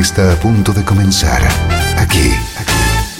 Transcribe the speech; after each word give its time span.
Está 0.00 0.32
a 0.32 0.36
punto 0.36 0.72
de 0.72 0.84
comenzar 0.84 1.42
aquí 1.98 2.32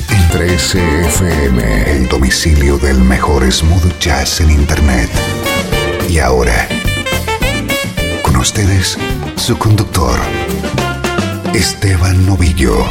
en 0.09 0.29
13FM, 0.31 1.87
el 1.87 2.09
domicilio 2.09 2.79
del 2.79 2.99
mejor 2.99 3.51
smooth 3.51 3.99
jazz 3.99 4.41
en 4.41 4.51
Internet. 4.51 5.11
Y 6.09 6.19
ahora, 6.19 6.67
con 8.23 8.37
ustedes, 8.37 8.97
su 9.37 9.59
conductor, 9.59 10.19
Esteban 11.53 12.27
Novillo. 12.27 12.87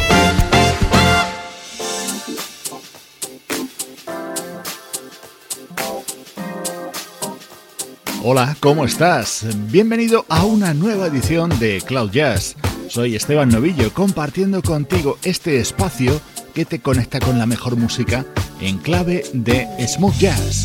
Hola, 8.22 8.56
¿cómo 8.60 8.84
estás? 8.84 9.44
Bienvenido 9.70 10.24
a 10.28 10.44
una 10.44 10.72
nueva 10.72 11.06
edición 11.06 11.50
de 11.58 11.82
Cloud 11.84 12.12
Jazz. 12.12 12.56
Soy 12.92 13.16
Esteban 13.16 13.48
Novillo 13.48 13.90
compartiendo 13.94 14.60
contigo 14.60 15.16
este 15.22 15.56
espacio 15.56 16.20
que 16.52 16.66
te 16.66 16.80
conecta 16.80 17.20
con 17.20 17.38
la 17.38 17.46
mejor 17.46 17.76
música 17.76 18.26
en 18.60 18.76
clave 18.76 19.24
de 19.32 19.66
smooth 19.88 20.18
jazz. 20.18 20.64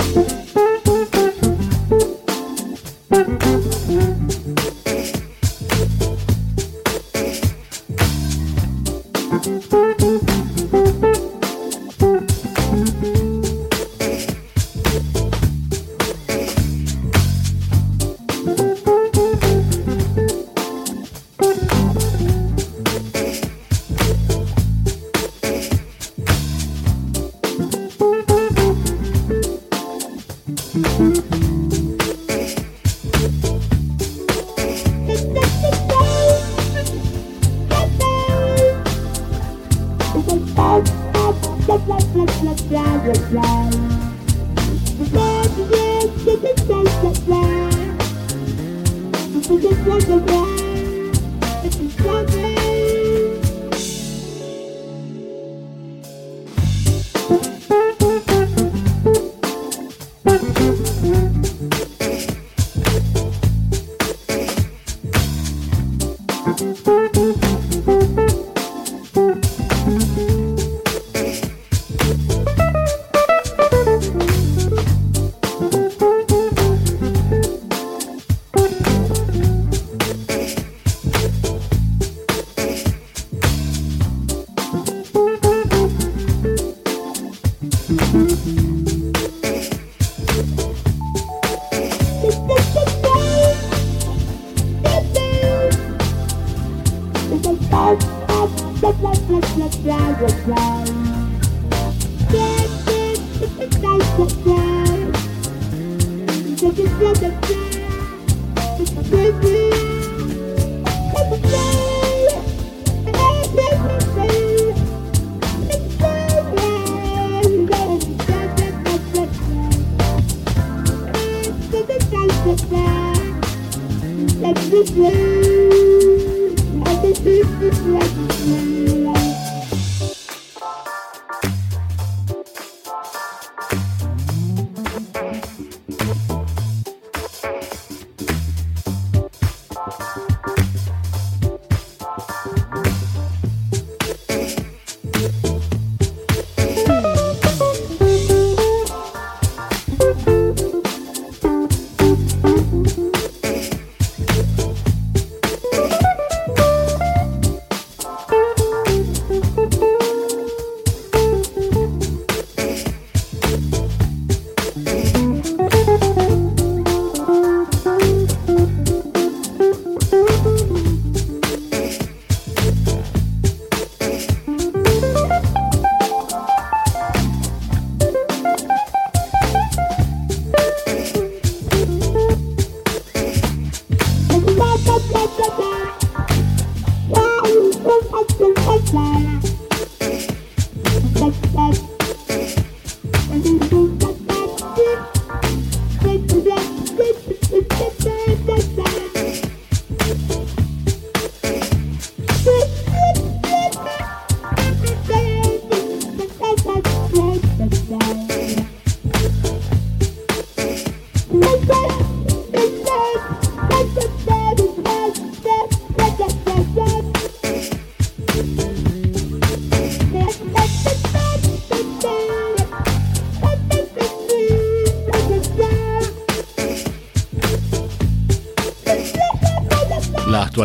Bye. 50.28 50.77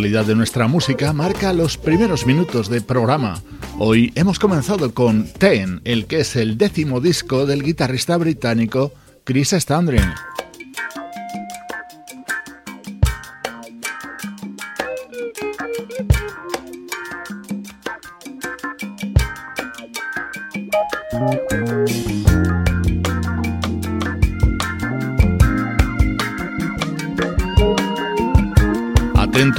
Actualidad 0.03 0.27
de 0.27 0.35
nuestra 0.35 0.67
música 0.67 1.13
marca 1.13 1.53
los 1.53 1.79
primeros 1.79 2.27
minutos 2.27 2.69
de 2.69 2.81
programa. 2.81 3.41
Hoy 3.79 4.11
hemos 4.17 4.41
comenzado 4.41 4.93
con 4.95 5.29
Ten, 5.29 5.81
el 5.85 6.07
que 6.07 6.19
es 6.19 6.35
el 6.35 6.59
décimo 6.59 7.01
disco 7.01 7.47
del 7.47 7.63
guitarrista 7.63 8.17
británico 8.17 8.93
Chris 9.23 9.51
Standring. 9.51 10.11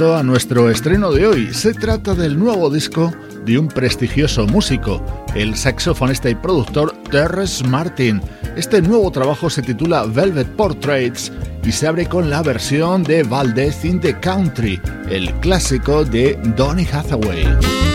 A 0.02 0.24
nuestro 0.24 0.70
estreno 0.70 1.12
de 1.12 1.24
hoy. 1.24 1.54
Se 1.54 1.72
trata 1.72 2.16
del 2.16 2.36
nuevo 2.36 2.68
disco 2.68 3.12
de 3.44 3.58
un 3.58 3.68
prestigioso 3.68 4.44
músico, 4.44 5.00
el 5.36 5.54
saxofonista 5.54 6.28
y 6.28 6.34
productor 6.34 6.92
Terrence 7.12 7.62
Martin. 7.62 8.20
Este 8.56 8.82
nuevo 8.82 9.12
trabajo 9.12 9.48
se 9.48 9.62
titula 9.62 10.04
Velvet 10.04 10.48
Portraits 10.56 11.30
y 11.62 11.70
se 11.70 11.86
abre 11.86 12.06
con 12.06 12.28
la 12.28 12.42
versión 12.42 13.04
de 13.04 13.22
Valdez 13.22 13.84
in 13.84 14.00
the 14.00 14.18
Country, 14.18 14.80
el 15.10 15.32
clásico 15.34 16.04
de 16.04 16.36
Donny 16.56 16.86
Hathaway. 16.92 17.93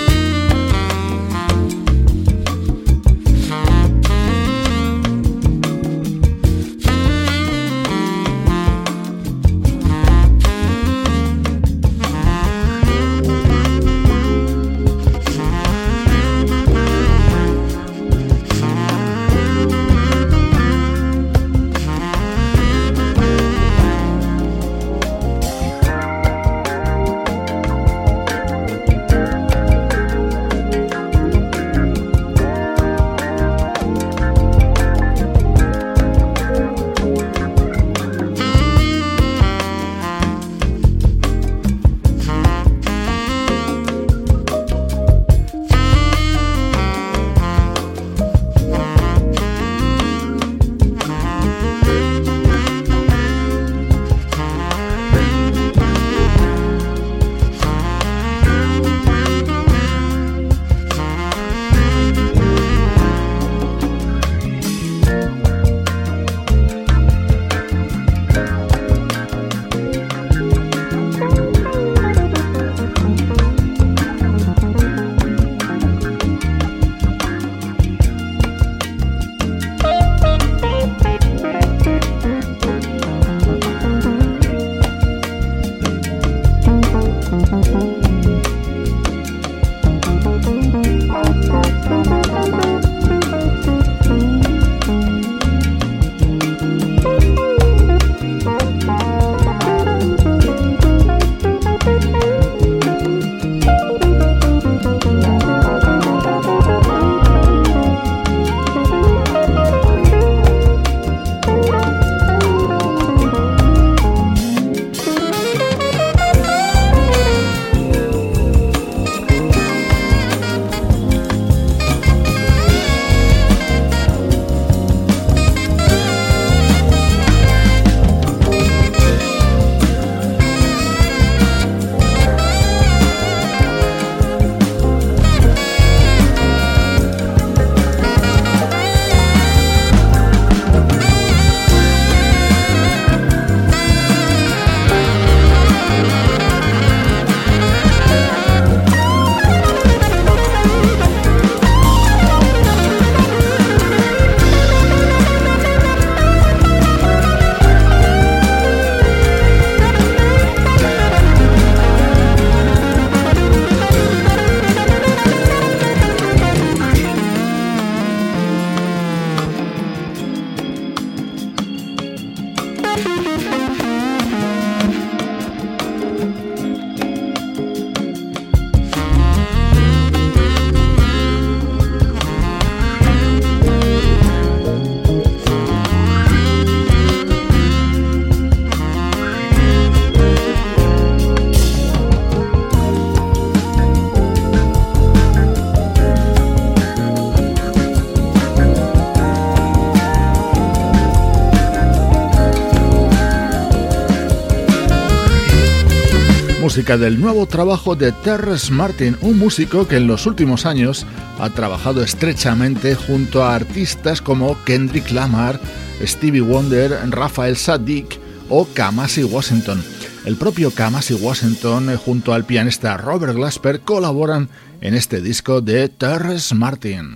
Del 206.59 207.21
nuevo 207.21 207.45
trabajo 207.45 207.95
de 207.95 208.11
Terrence 208.11 208.71
Martin, 208.71 209.15
un 209.21 209.39
músico 209.39 209.87
que 209.87 209.95
en 209.95 210.07
los 210.07 210.25
últimos 210.25 210.65
años 210.65 211.05
ha 211.39 211.49
trabajado 211.49 212.03
estrechamente 212.03 212.95
junto 212.95 213.43
a 213.43 213.55
artistas 213.55 214.21
como 214.21 214.61
Kendrick 214.65 215.09
Lamar, 215.11 215.59
Stevie 216.03 216.41
Wonder, 216.41 216.99
Rafael 217.11 217.55
Sadik 217.55 218.19
o 218.49 218.65
Kamasi 218.65 219.23
Washington. 219.23 219.81
El 220.25 220.35
propio 220.35 220.71
Kamasi 220.71 221.13
Washington 221.13 221.91
eh, 221.91 221.95
junto 221.95 222.33
al 222.33 222.43
pianista 222.43 222.97
Robert 222.97 223.35
Glasper 223.35 223.79
colaboran 223.79 224.49
en 224.81 224.95
este 224.95 225.21
disco 225.21 225.61
de 225.61 225.87
Terrence 225.87 226.53
Martin. 226.53 227.15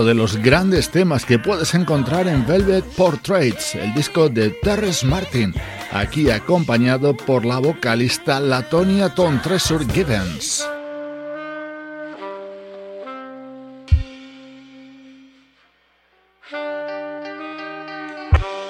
otro 0.00 0.04
de 0.04 0.14
los 0.14 0.36
grandes 0.36 0.90
temas 0.90 1.24
que 1.24 1.38
puedes 1.38 1.74
encontrar 1.74 2.26
en 2.28 2.46
Velvet 2.46 2.84
Portraits, 2.96 3.74
el 3.74 3.92
disco 3.94 4.28
de 4.28 4.50
Terrence 4.50 5.06
Martin, 5.06 5.54
aquí 5.92 6.30
acompañado 6.30 7.16
por 7.16 7.44
la 7.44 7.58
vocalista 7.58 8.40
Latonia 8.40 9.14
Ton 9.14 9.42
Treasure 9.42 9.84
Giddens. 9.84 10.66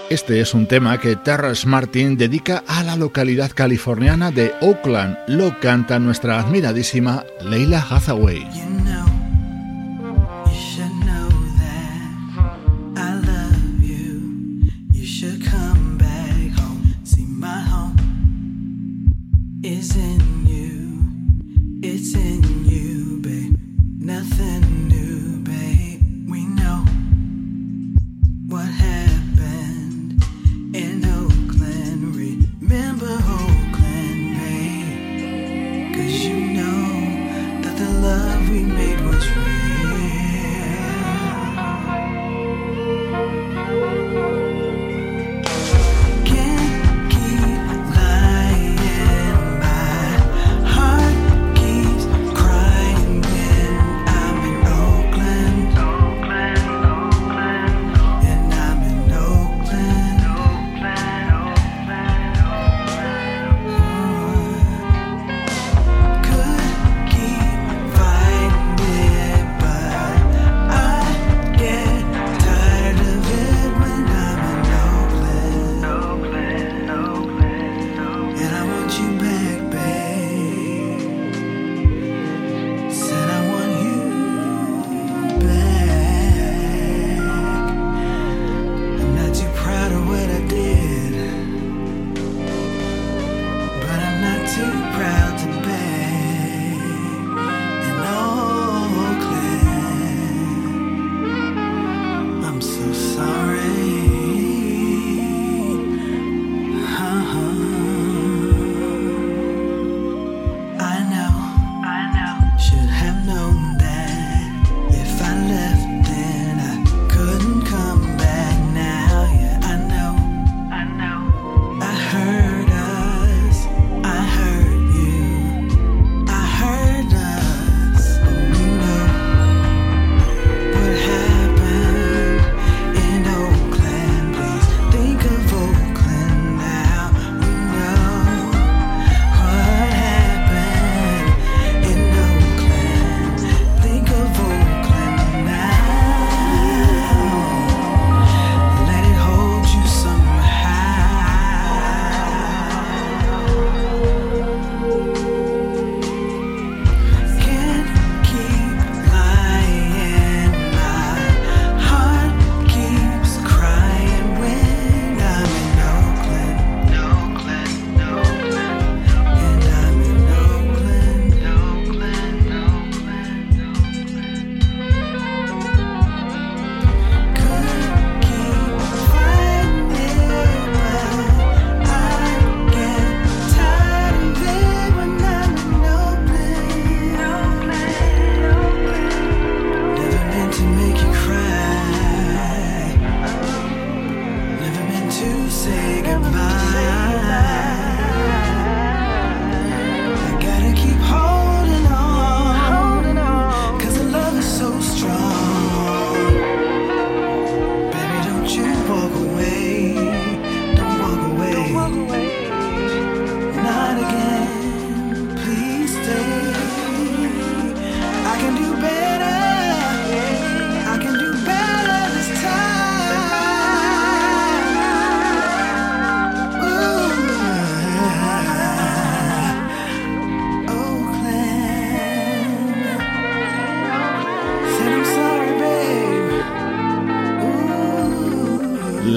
Este 0.09 0.41
es 0.41 0.55
un 0.55 0.67
tema 0.67 0.99
que 0.99 1.17
Terrence 1.17 1.67
Martin 1.67 2.17
dedica 2.17 2.65
a 2.67 2.83
la 2.83 2.97
localidad 2.97 3.53
californiana 3.55 4.33
de 4.33 4.53
Oakland. 4.61 5.17
Lo 5.29 5.59
canta 5.61 5.99
nuestra 6.01 6.41
admiradísima 6.41 7.25
Leila 7.43 7.87
Hathaway. 7.89 8.80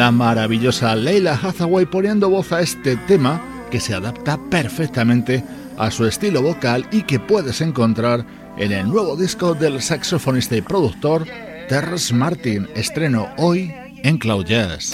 La 0.04 0.12
maravillosa 0.12 0.98
Leila 0.98 1.40
Hathaway 1.42 1.86
poniendo 1.86 2.30
voz 2.30 2.52
a 2.52 2.60
este 2.60 2.98
tema 2.98 3.42
que 3.72 3.80
se 3.80 3.94
adapta 3.94 4.38
perfectamente 4.50 5.42
a 5.78 5.92
su 5.92 6.06
estilo 6.06 6.42
vocal 6.42 6.86
y 6.92 7.04
que 7.04 7.22
puedes 7.22 7.62
encontrar 7.62 8.26
en 8.58 8.74
el 8.74 8.90
nuevo 8.90 9.16
disco 9.16 9.54
del 9.54 9.82
saxofonista 9.82 10.58
y 10.58 10.62
productor 10.62 11.26
Terrence 11.70 12.14
Martin, 12.14 12.68
estreno 12.76 13.30
hoy 13.38 13.74
en 14.04 14.18
Cloud 14.18 14.46
Jazz. 14.46 14.92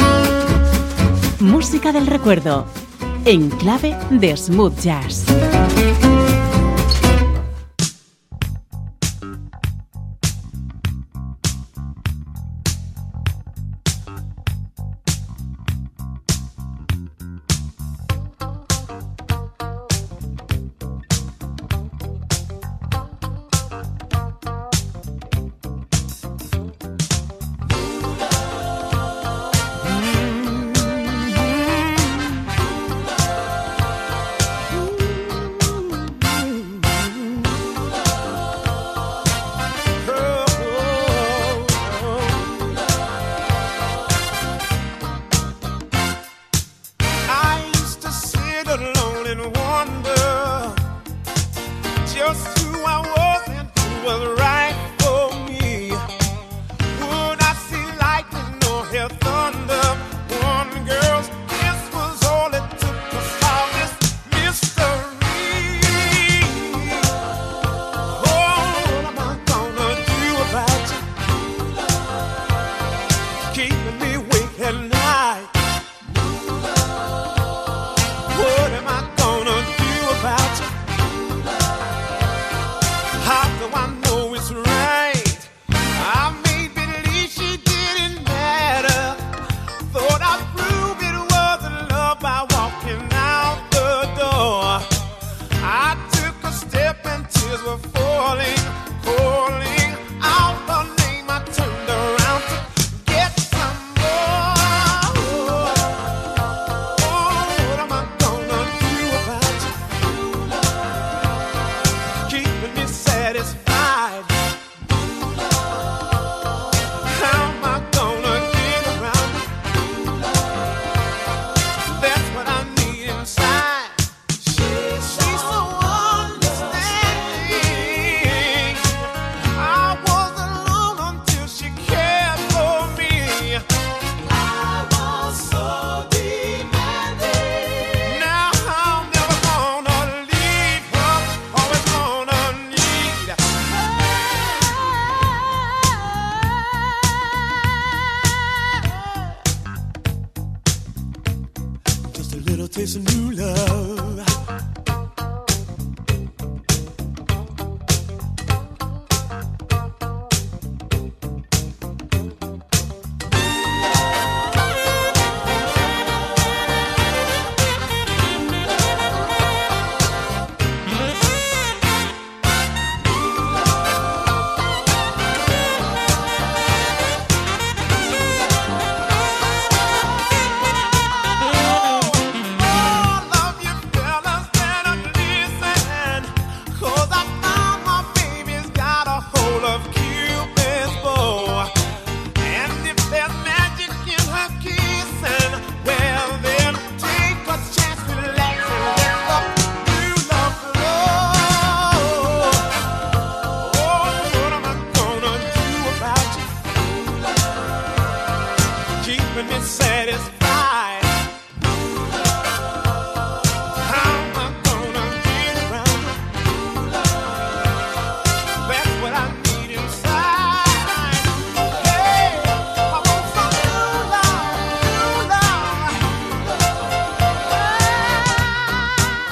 Música 1.39 1.91
del 1.91 2.05
recuerdo, 2.05 2.67
en 3.25 3.49
clave 3.49 3.97
de 4.11 4.37
smooth 4.37 4.79
jazz. 4.79 5.25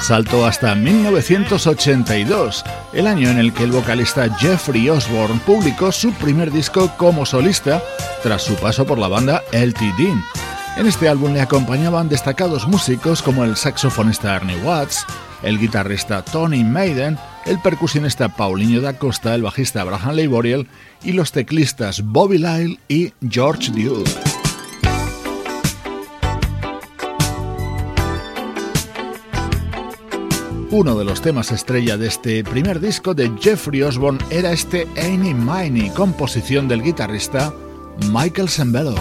Saltó 0.08 0.46
hasta 0.46 0.74
1982, 0.74 2.64
el 2.94 3.06
año 3.06 3.28
en 3.28 3.36
el 3.36 3.52
que 3.52 3.64
el 3.64 3.72
vocalista 3.72 4.34
Jeffrey 4.38 4.88
Osborne 4.88 5.38
publicó 5.44 5.92
su 5.92 6.12
primer 6.12 6.50
disco 6.50 6.90
como 6.96 7.26
solista 7.26 7.82
tras 8.22 8.40
su 8.40 8.54
paso 8.54 8.86
por 8.86 8.98
la 8.98 9.08
banda 9.08 9.42
LTD. 9.52 10.16
En 10.78 10.86
este 10.86 11.10
álbum 11.10 11.34
le 11.34 11.42
acompañaban 11.42 12.08
destacados 12.08 12.66
músicos 12.66 13.20
como 13.20 13.44
el 13.44 13.54
saxofonista 13.54 14.34
Ernie 14.34 14.56
Watts, 14.64 15.04
el 15.42 15.58
guitarrista 15.58 16.24
Tony 16.24 16.64
Maiden, 16.64 17.18
el 17.44 17.60
percusionista 17.60 18.30
Paulinho 18.30 18.80
da 18.80 18.94
Costa, 18.94 19.34
el 19.34 19.42
bajista 19.42 19.82
Abraham 19.82 20.14
Leiboriel 20.14 20.68
y 21.04 21.12
los 21.12 21.32
teclistas 21.32 22.00
Bobby 22.02 22.38
Lyle 22.38 22.80
y 22.88 23.12
George 23.28 23.70
Duke. 23.72 24.37
Uno 30.70 30.98
de 30.98 31.04
los 31.06 31.22
temas 31.22 31.50
estrella 31.50 31.96
de 31.96 32.08
este 32.08 32.44
primer 32.44 32.78
disco 32.78 33.14
de 33.14 33.32
Jeffrey 33.40 33.82
Osborne 33.82 34.18
era 34.28 34.52
este 34.52 34.86
Any 34.98 35.32
Miney, 35.32 35.88
composición 35.90 36.68
del 36.68 36.82
guitarrista 36.82 37.54
Michael 38.12 38.50
Sembello. 38.50 38.94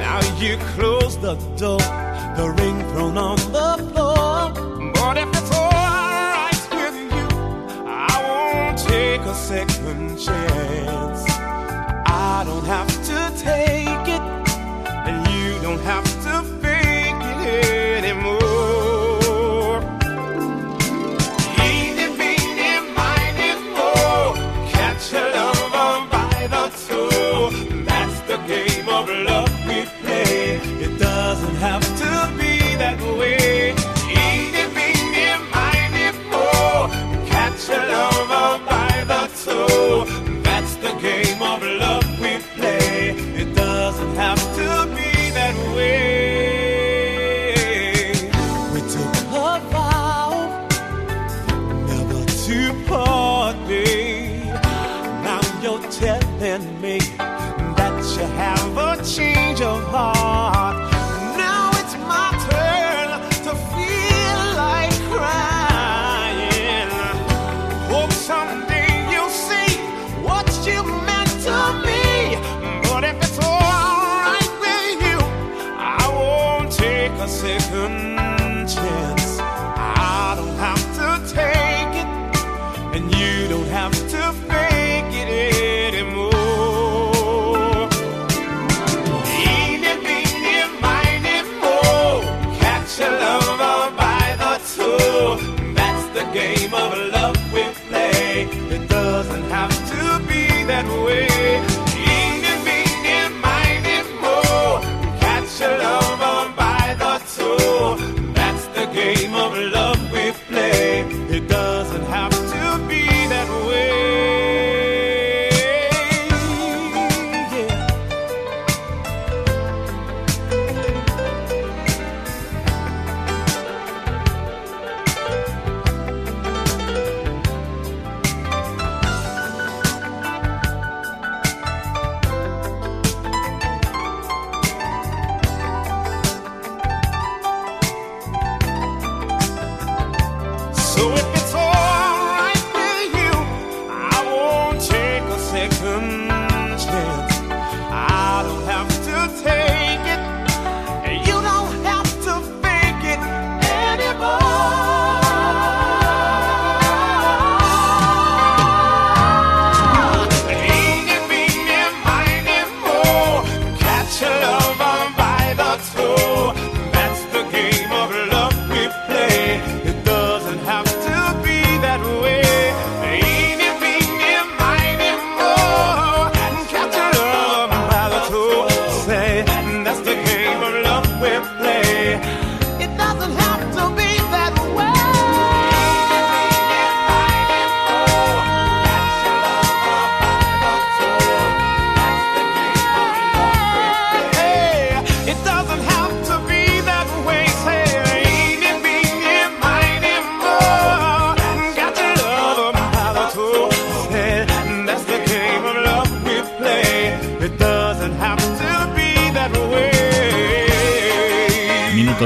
Now 0.00 0.20
you 0.38 0.56
close 0.74 1.16
the 1.18 1.36
door, 1.56 2.09
the 2.36 2.50
ring 2.58 2.78
thrown 2.90 3.16
on 3.18 3.36
the 3.52 3.70
floor. 3.90 4.52
But 4.94 5.16
if 5.18 5.28
it's 5.28 5.52
alright 5.52 6.68
with 6.72 6.96
you, 7.14 7.28
I 7.86 8.14
won't 8.28 8.78
take 8.78 9.22
a 9.22 9.34
second 9.34 10.18
chance. 10.18 11.24
I 12.06 12.44
don't 12.46 12.66
have 12.66 12.88
to 13.10 13.32
take 13.36 14.08
it, 14.16 14.22
and 15.06 15.26
you 15.34 15.60
don't 15.60 15.80
have 15.80 16.04
to 16.24 16.59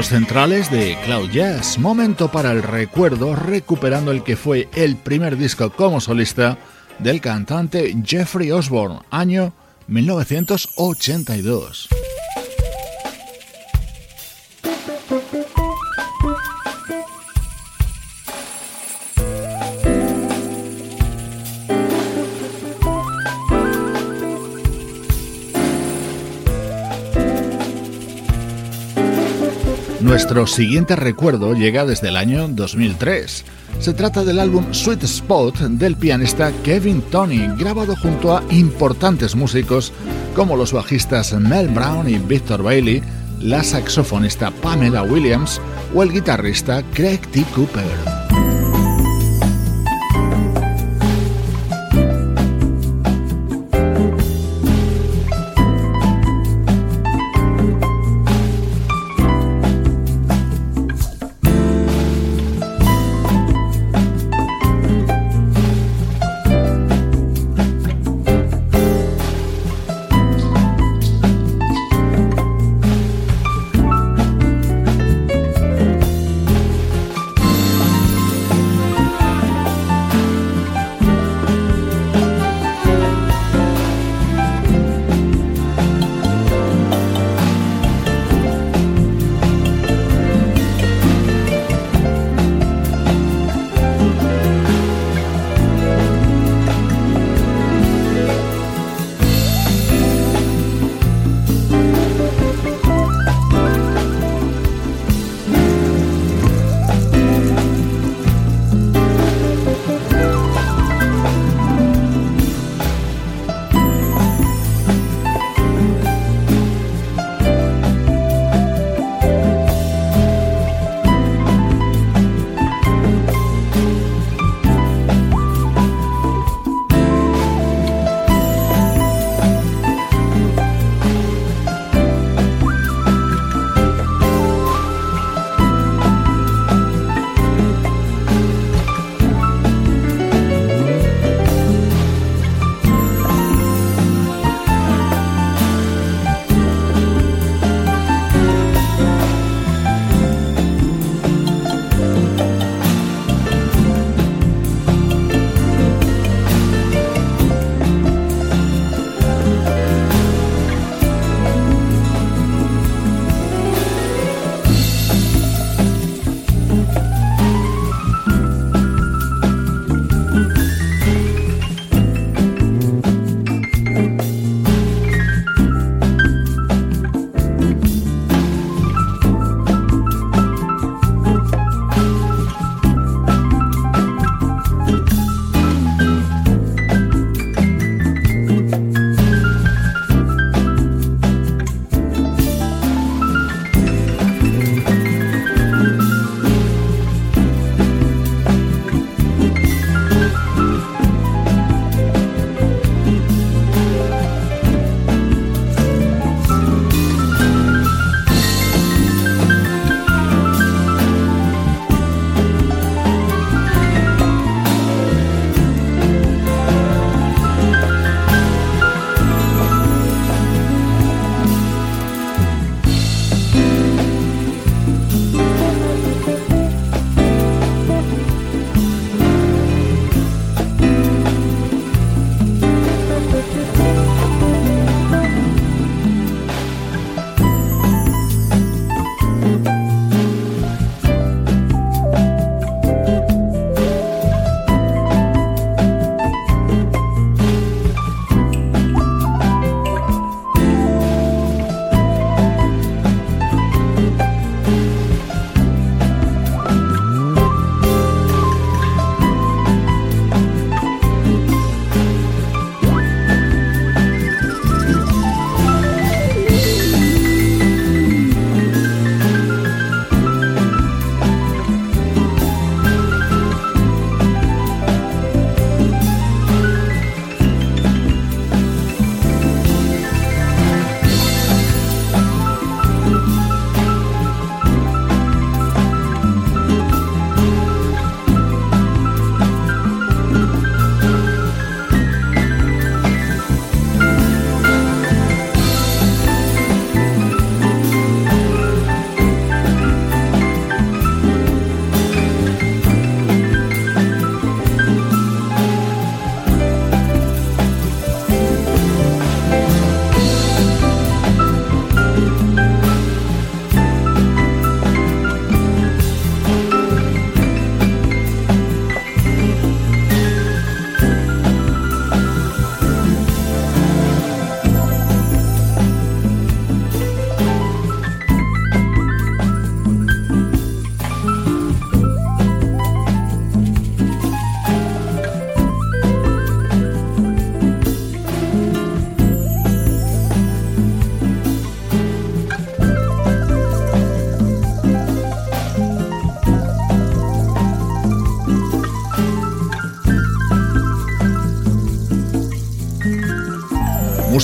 centrales 0.09 0.69
de 0.71 0.97
Cloud 1.05 1.29
Jazz, 1.31 1.79
momento 1.79 2.29
para 2.31 2.51
el 2.51 2.63
recuerdo 2.63 3.35
recuperando 3.35 4.11
el 4.11 4.23
que 4.23 4.35
fue 4.35 4.67
el 4.73 4.97
primer 4.97 5.37
disco 5.37 5.71
como 5.71 6.01
solista 6.01 6.57
del 6.99 7.21
cantante 7.21 7.95
Jeffrey 8.03 8.51
Osborne, 8.51 8.99
año 9.09 9.53
1982. 9.87 11.87
Nuestro 30.15 30.47
siguiente 30.47 30.95
recuerdo 30.95 31.53
llega 31.55 31.83
desde 31.83 32.07
el 32.07 32.15
año 32.15 32.47
2003. 32.47 33.43
Se 33.81 33.93
trata 33.93 34.23
del 34.23 34.39
álbum 34.39 34.73
Sweet 34.73 35.03
Spot 35.03 35.57
del 35.57 35.97
pianista 35.97 36.53
Kevin 36.63 37.01
Tony, 37.01 37.49
grabado 37.57 37.97
junto 37.97 38.33
a 38.33 38.41
importantes 38.49 39.35
músicos 39.35 39.91
como 40.33 40.55
los 40.55 40.71
bajistas 40.71 41.33
Mel 41.33 41.67
Brown 41.67 42.07
y 42.07 42.17
Victor 42.17 42.63
Bailey, 42.63 43.03
la 43.41 43.61
saxofonista 43.61 44.51
Pamela 44.51 45.03
Williams 45.03 45.59
o 45.93 46.01
el 46.01 46.13
guitarrista 46.13 46.81
Craig 46.93 47.19
T. 47.33 47.43
Cooper. 47.53 48.14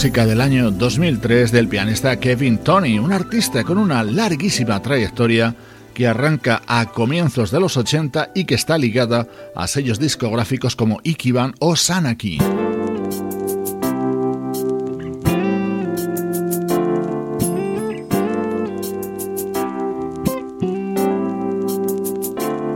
Música 0.01 0.25
del 0.25 0.41
año 0.41 0.71
2003 0.71 1.51
del 1.51 1.67
pianista 1.67 2.19
Kevin 2.19 2.57
Tony, 2.57 2.97
un 2.97 3.13
artista 3.13 3.63
con 3.63 3.77
una 3.77 4.03
larguísima 4.03 4.81
trayectoria 4.81 5.55
que 5.93 6.07
arranca 6.07 6.63
a 6.65 6.87
comienzos 6.87 7.51
de 7.51 7.59
los 7.59 7.77
80 7.77 8.31
y 8.33 8.45
que 8.45 8.55
está 8.55 8.79
ligada 8.79 9.27
a 9.55 9.67
sellos 9.67 9.99
discográficos 9.99 10.75
como 10.75 10.99
Ikiban 11.03 11.53
o 11.59 11.75
Sanaki. 11.75 12.39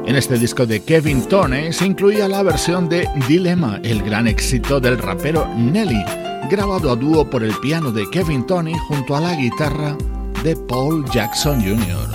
En 0.06 0.16
este 0.16 0.38
disco 0.38 0.68
de 0.68 0.84
Kevin 0.84 1.24
Tony 1.28 1.74
se 1.74 1.88
incluía 1.88 2.28
la 2.28 2.44
versión 2.44 2.88
de 2.88 3.10
Dilemma, 3.28 3.80
el 3.82 4.04
gran 4.04 4.28
éxito 4.28 4.80
del 4.80 5.00
rapero 5.00 5.52
Nelly 5.58 6.25
grabado 6.50 6.92
a 6.92 6.96
dúo 6.96 7.30
por 7.30 7.44
el 7.44 7.54
piano 7.60 7.92
de 7.92 8.10
Kevin 8.10 8.46
Tony 8.46 8.74
junto 8.88 9.16
a 9.16 9.22
la 9.22 9.36
guitarra 9.36 9.98
de 10.44 10.56
Paul 10.56 11.06
Jackson 11.12 11.62
Jr. 11.62 12.15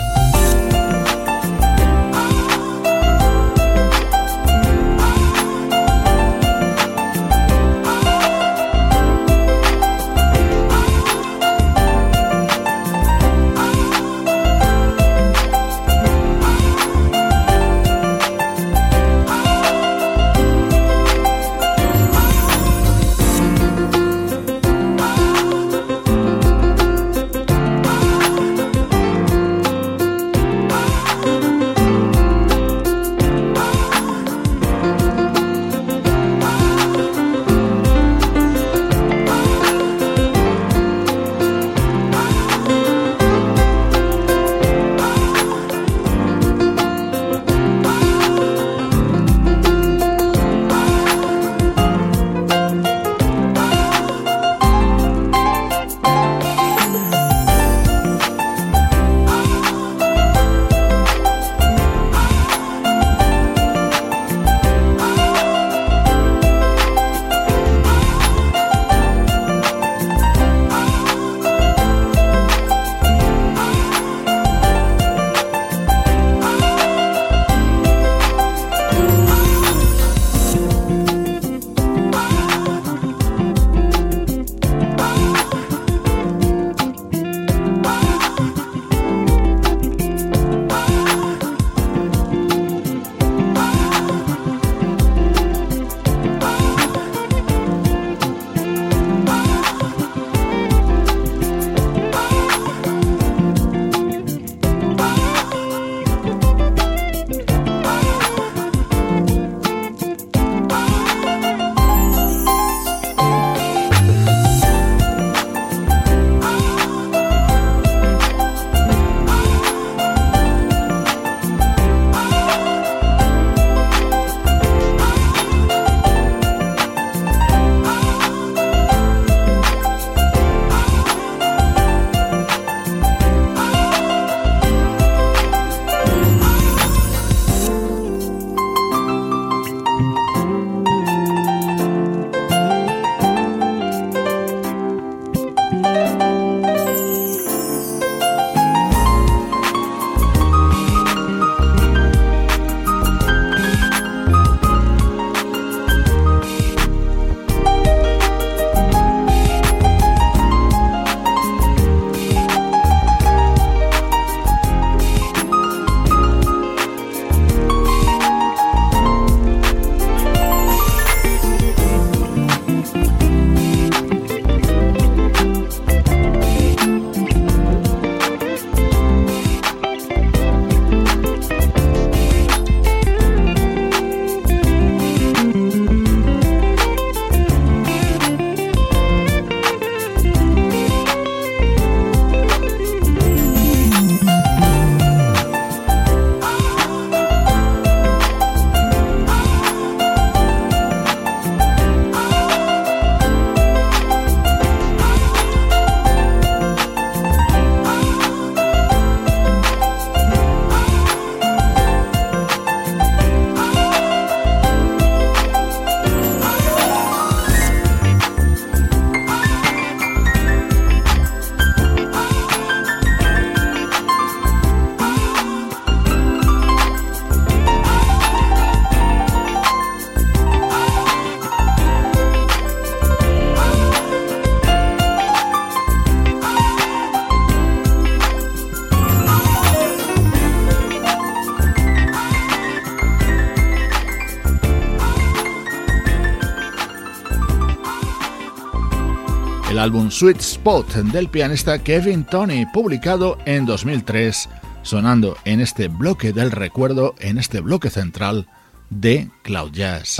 álbum 250.11 250.18
Sweet 250.18 250.40
Spot 250.40 250.94
del 251.12 251.28
pianista 251.28 251.78
Kevin 251.78 252.24
Tony, 252.24 252.66
publicado 252.72 253.38
en 253.46 253.64
2003, 253.64 254.48
sonando 254.82 255.36
en 255.44 255.61
este 255.61 255.88
bloque 255.88 256.32
del 256.32 256.50
recuerdo, 256.50 257.14
en 257.20 257.38
este 257.38 257.61
bloque 257.61 257.90
central 257.90 258.48
de 258.90 259.30
Cloud 259.42 259.72
Jazz. 259.72 260.16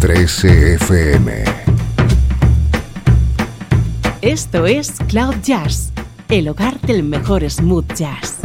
13 0.00 0.74
FM 0.74 1.44
Esto 4.20 4.66
es 4.66 4.92
Cloud 5.08 5.36
Jazz, 5.42 5.92
el 6.28 6.48
hogar 6.48 6.80
del 6.82 7.02
mejor 7.02 7.48
smooth 7.48 7.92
jazz. 7.94 8.38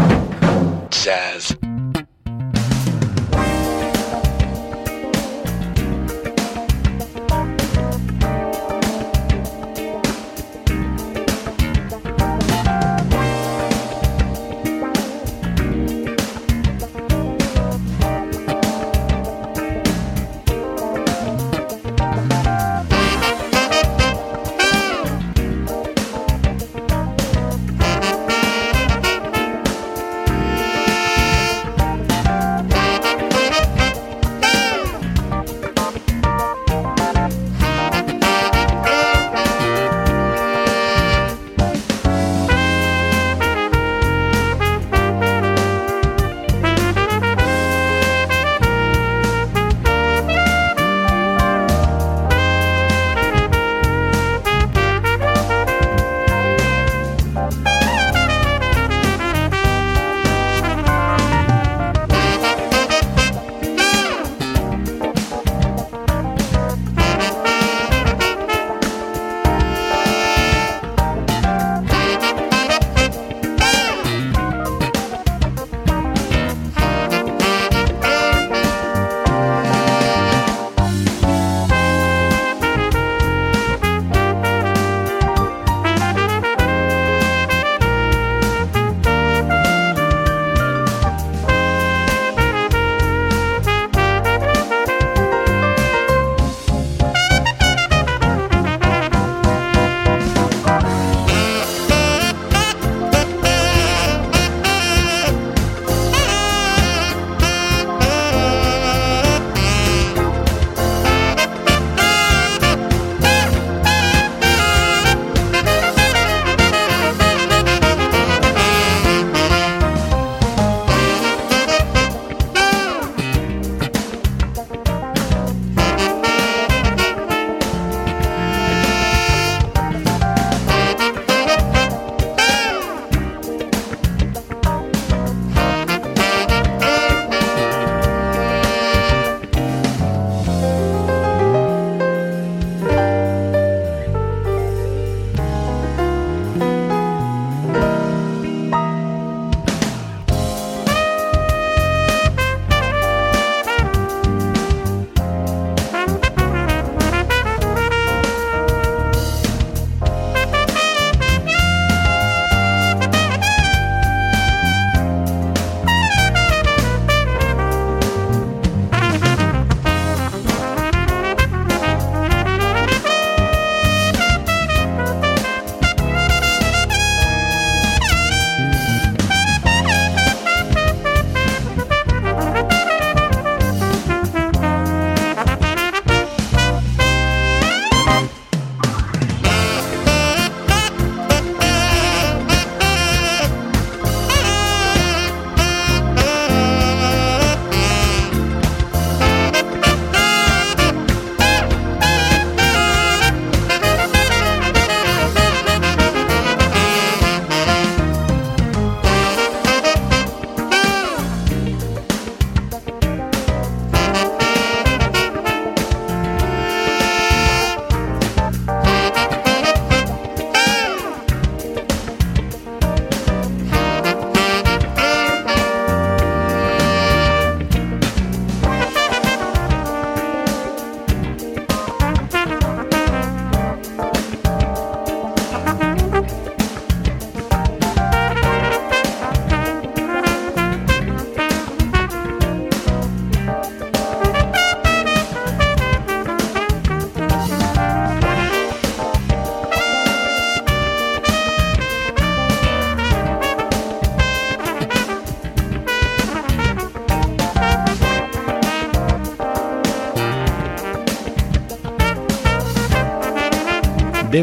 Jazz. 0.90 1.58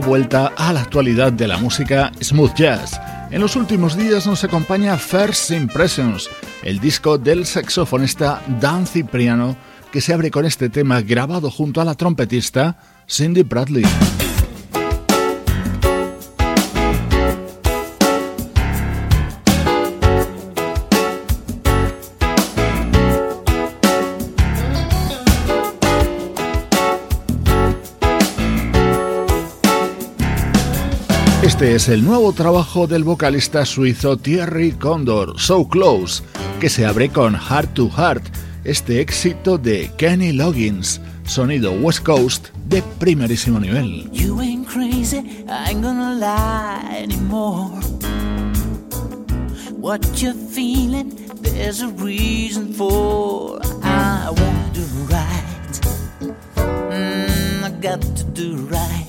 Vuelta 0.00 0.52
a 0.56 0.72
la 0.72 0.80
actualidad 0.80 1.32
de 1.32 1.48
la 1.48 1.58
música 1.58 2.12
smooth 2.22 2.54
jazz. 2.54 3.00
En 3.30 3.40
los 3.40 3.56
últimos 3.56 3.96
días 3.96 4.26
nos 4.26 4.44
acompaña 4.44 4.96
First 4.96 5.50
Impressions, 5.50 6.28
el 6.62 6.80
disco 6.80 7.18
del 7.18 7.46
saxofonista 7.46 8.42
Dan 8.60 8.86
Cipriano, 8.86 9.56
que 9.92 10.00
se 10.00 10.12
abre 10.12 10.30
con 10.30 10.44
este 10.44 10.68
tema 10.68 11.00
grabado 11.00 11.50
junto 11.50 11.80
a 11.80 11.84
la 11.84 11.94
trompetista 11.94 12.76
Cindy 13.06 13.42
Bradley. 13.42 13.84
Es 31.68 31.90
el 31.90 32.02
nuevo 32.02 32.32
trabajo 32.32 32.86
del 32.86 33.04
vocalista 33.04 33.66
suizo 33.66 34.16
Thierry 34.16 34.72
Condor, 34.72 35.38
So 35.38 35.68
Close, 35.68 36.22
que 36.60 36.70
se 36.70 36.86
abre 36.86 37.10
con 37.10 37.34
Heart 37.34 37.74
to 37.74 37.90
Heart, 37.90 38.24
este 38.64 39.02
éxito 39.02 39.58
de 39.58 39.90
Kenny 39.98 40.32
Loggins, 40.32 40.98
sonido 41.26 41.72
West 41.72 42.02
Coast 42.04 42.48
de 42.70 42.82
primerísimo 42.98 43.60
nivel. 43.60 44.10
You 44.12 44.40
ain't 44.40 44.66
crazy, 44.66 45.18
I 45.46 45.68
ain't 45.68 45.82
gonna 45.82 46.14
lie 46.14 47.02
anymore. 47.02 47.78
What 49.72 50.00
you're 50.22 50.32
feeling, 50.50 51.14
there's 51.42 51.82
a 51.82 51.88
reason 52.02 52.72
for. 52.72 53.60
I 53.82 54.30
wanna 54.30 54.70
do 54.72 54.86
right. 55.10 55.80
Mm, 56.56 57.62
I 57.62 57.70
got 57.82 58.00
to 58.00 58.24
do 58.32 58.56
right. 58.70 59.07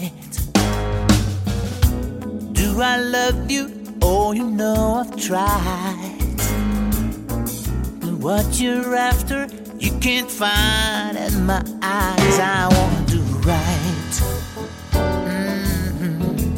I 2.82 2.98
love 2.98 3.52
you? 3.52 3.70
Oh, 4.02 4.32
you 4.32 4.46
know 4.46 5.04
I've 5.06 5.16
tried. 5.18 6.38
But 8.00 8.14
what 8.20 8.60
you're 8.60 8.96
after, 8.96 9.48
you 9.78 9.92
can't 10.00 10.32
find 10.32 11.18
in 11.18 11.46
my 11.46 11.62
eyes. 11.82 12.40
I 12.40 12.68
wanna 12.72 13.06
do 13.08 13.22
right. 13.50 14.14
Mm-hmm. 16.02 16.56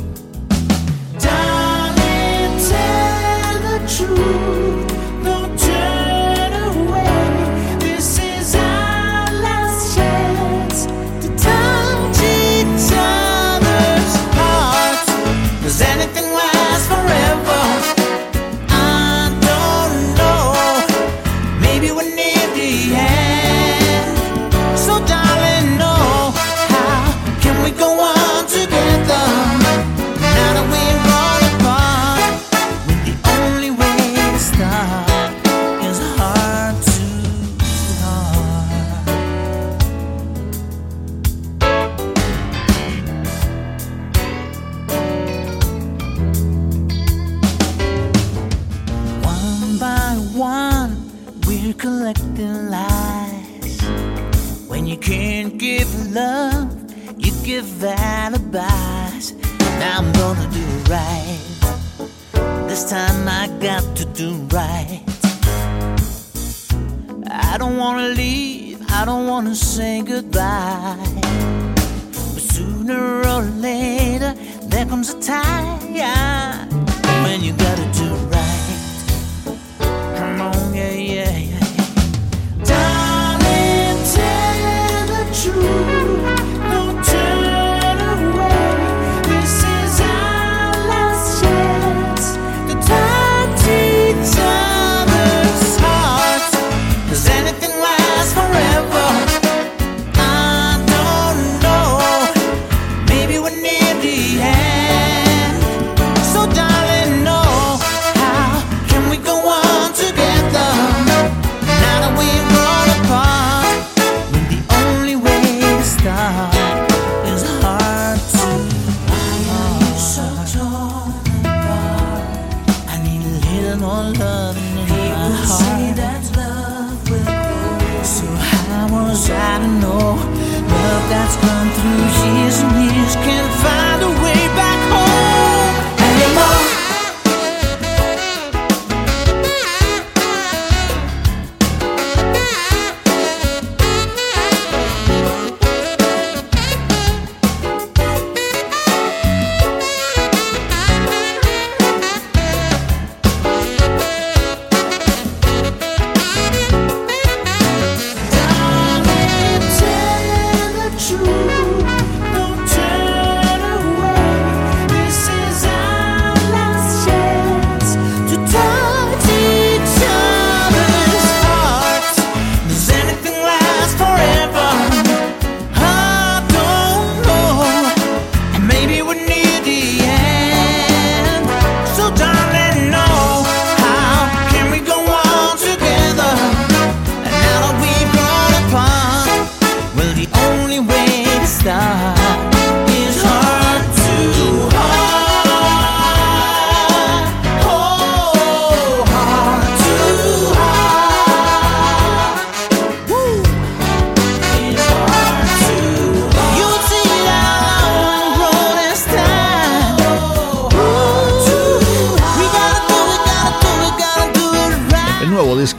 Darling, 1.17 2.59
tell 2.69 3.59
the 3.67 3.79
truth. 3.95 4.90
We're 51.71 51.77
collecting 51.77 52.69
lies. 52.69 53.81
When 54.67 54.85
you 54.85 54.97
can't 54.97 55.57
give 55.57 55.89
love, 56.11 56.69
you 57.17 57.31
give 57.43 57.83
alibis. 57.83 59.33
Now 59.79 59.99
I'm 59.99 60.11
gonna 60.13 60.49
do 60.51 60.65
right. 60.89 61.39
This 62.67 62.89
time 62.89 63.27
I 63.27 63.47
got 63.59 63.83
to 63.97 64.05
do 64.05 64.33
right. 64.57 65.03
I 67.29 67.57
don't 67.57 67.77
wanna 67.77 68.09
leave, 68.09 68.81
I 68.89 69.05
don't 69.05 69.27
wanna 69.27 69.55
say 69.55 70.01
goodbye. 70.01 70.97
But 72.33 72.43
sooner 72.55 73.21
or 73.27 73.41
later, 73.43 74.33
there 74.63 74.85
comes 74.85 75.09
a 75.13 75.19
time 75.21 75.79
when 77.23 77.41
you 77.41 77.53
gotta 77.53 77.87
do 77.93 78.13
right. 78.15 78.30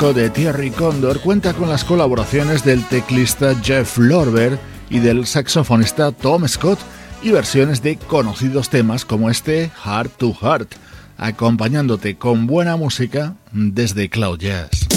De 0.03 0.31
Thierry 0.31 0.73
Condor 0.73 1.21
cuenta 1.21 1.55
con 1.55 1.69
las 1.69 1.85
colaboraciones 1.85 2.65
del 2.65 2.85
teclista 2.89 3.55
Jeff 3.63 3.99
Lorber 3.99 4.59
y 4.91 4.99
del 4.99 5.27
saxofonista 5.27 6.11
Tom 6.11 6.49
Scott 6.49 6.81
y 7.23 7.31
versiones 7.31 7.85
de 7.85 7.97
conocidos 7.97 8.69
temas 8.69 9.05
como 9.05 9.31
este 9.31 9.71
Heart 9.85 10.17
to 10.17 10.35
Heart, 10.35 10.73
acompañándote 11.19 12.17
con 12.17 12.49
buena 12.49 12.77
música 12.77 13.37
desde 13.53 14.11
Cloud 14.11 14.41
Jazz. 14.41 14.89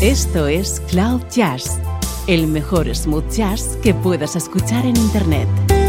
Esto 0.00 0.48
es 0.48 0.82
Cloud 0.90 1.22
Jazz, 1.30 1.78
el 2.26 2.48
mejor 2.48 2.92
smooth 2.92 3.30
jazz 3.30 3.78
que 3.80 3.94
puedas 3.94 4.34
escuchar 4.34 4.84
en 4.84 4.96
Internet. 4.96 5.83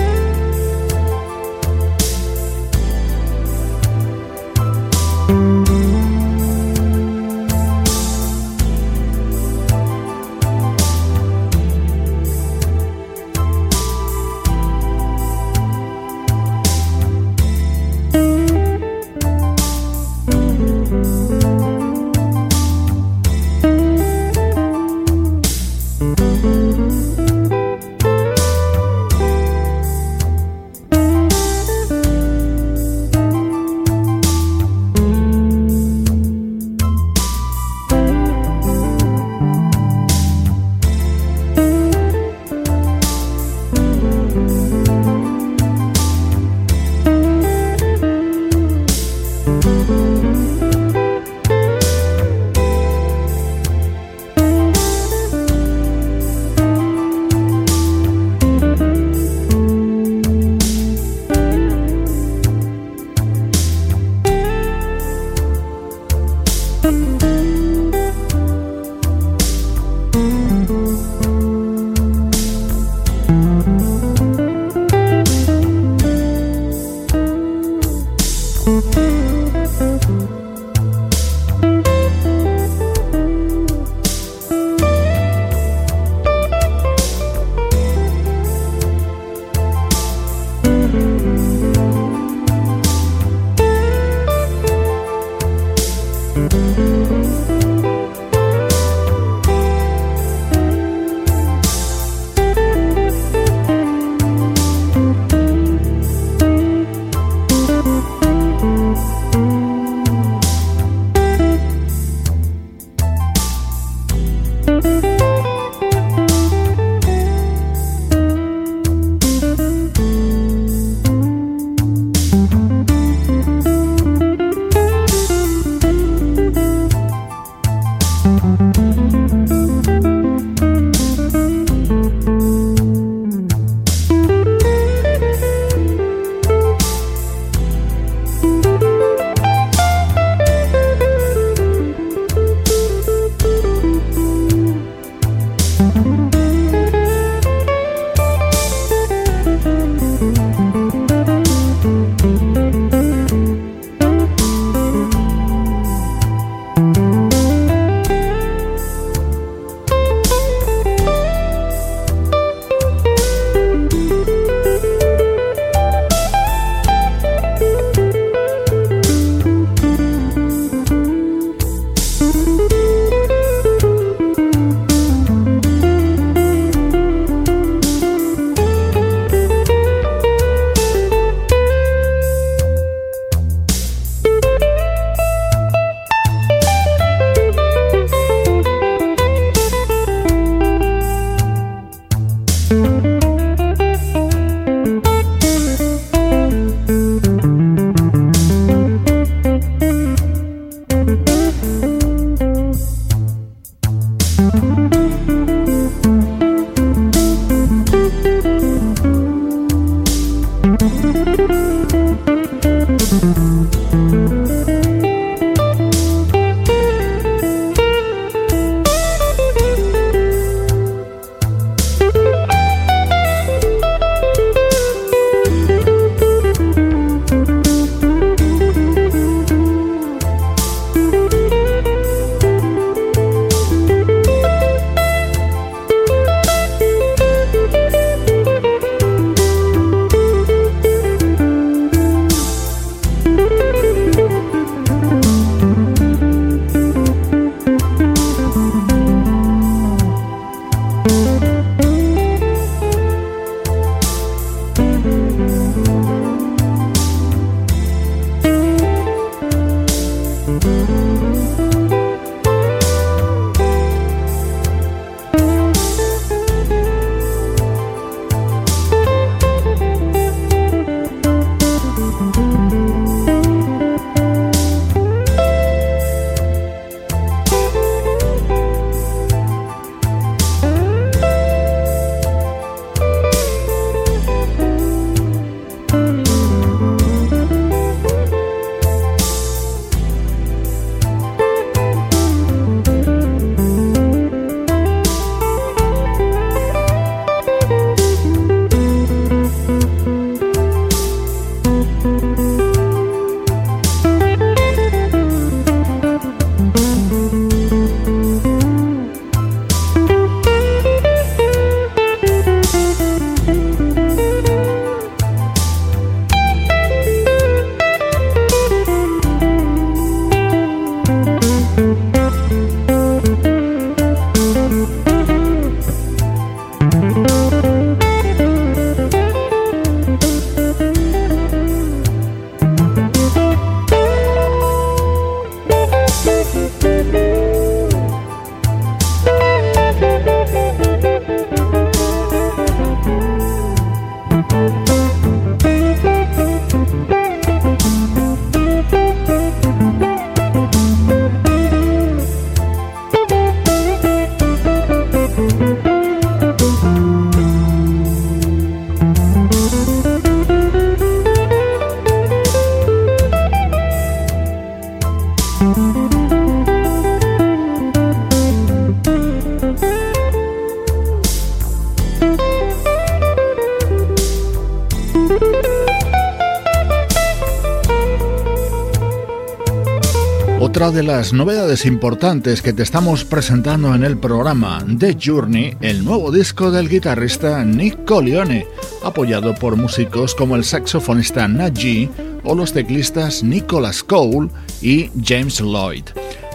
Otra 380.75 380.91
de 380.91 381.03
las 381.03 381.31
novedades 381.31 381.85
importantes 381.85 382.61
que 382.61 382.73
te 382.73 382.83
estamos 382.83 383.23
presentando 383.23 383.95
en 383.95 384.03
el 384.03 384.17
programa 384.17 384.85
The 384.99 385.15
Journey, 385.17 385.77
el 385.79 386.03
nuevo 386.03 386.33
disco 386.33 386.69
del 386.69 386.89
guitarrista 386.89 387.63
Nick 387.63 388.03
Colione, 388.03 388.67
apoyado 389.01 389.55
por 389.55 389.77
músicos 389.77 390.35
como 390.35 390.57
el 390.57 390.65
saxofonista 390.65 391.47
Najee 391.47 392.09
o 392.43 392.55
los 392.55 392.73
teclistas 392.73 393.41
Nicholas 393.41 394.03
Cole 394.03 394.49
y 394.81 395.09
James 395.23 395.61
Lloyd. 395.61 396.03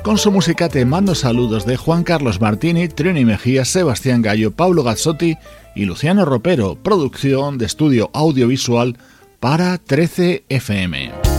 Con 0.03 0.19
su 0.19 0.31
música 0.31 0.69
te 0.69 0.85
mando 0.85 1.15
saludos 1.15 1.65
de 1.65 1.79
Juan 1.79 2.05
Carlos 2.05 2.43
Martini, 2.43 2.89
Trini 2.89 3.25
Mejía, 3.25 3.65
Sebastián 3.65 4.21
Gallo, 4.21 4.51
Pablo 4.51 4.83
Gazzotti 4.83 5.39
y 5.75 5.87
Luciano 5.87 6.27
Ropero, 6.27 6.75
producción 6.75 7.57
de 7.57 7.65
estudio 7.65 8.11
audiovisual 8.13 8.99
para 9.41 9.79
13 9.79 10.45
FM. 10.51 11.30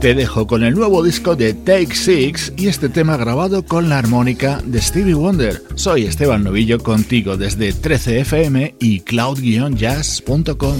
Te 0.00 0.14
dejo 0.14 0.46
con 0.46 0.62
el 0.62 0.74
nuevo 0.74 1.02
disco 1.02 1.34
de 1.34 1.54
Take 1.54 1.92
Six 1.92 2.52
y 2.56 2.68
este 2.68 2.88
tema 2.88 3.16
grabado 3.16 3.64
con 3.64 3.88
la 3.88 3.98
armónica 3.98 4.62
de 4.64 4.80
Stevie 4.80 5.14
Wonder. 5.14 5.60
Soy 5.74 6.04
Esteban 6.04 6.44
Novillo 6.44 6.78
contigo 6.78 7.36
desde 7.36 7.74
13fm 7.74 8.74
y 8.78 9.00
cloud-jazz.com. 9.00 10.76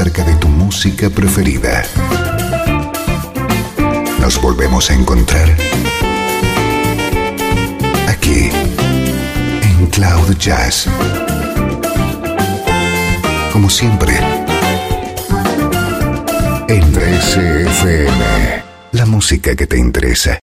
acerca 0.00 0.22
de 0.22 0.36
tu 0.36 0.46
música 0.46 1.10
preferida. 1.10 1.82
Nos 4.20 4.40
volvemos 4.40 4.88
a 4.90 4.94
encontrar 4.94 5.48
aquí 8.06 8.48
en 9.62 9.86
Cloud 9.88 10.36
Jazz. 10.38 10.86
Como 13.52 13.68
siempre, 13.68 14.16
en 16.68 16.92
13FM, 16.92 18.62
la 18.92 19.04
música 19.04 19.56
que 19.56 19.66
te 19.66 19.78
interesa. 19.78 20.36